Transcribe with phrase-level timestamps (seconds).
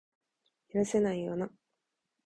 [0.73, 1.51] 許せないよな